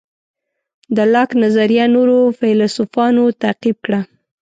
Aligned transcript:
د 0.95 0.97
لاک 1.13 1.29
نظریه 1.43 1.85
نورو 1.95 2.19
فیلیسوفانو 2.39 3.23
تعقیب 3.41 3.77
کړه. 3.85 4.01